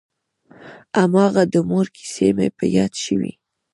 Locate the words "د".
1.53-1.55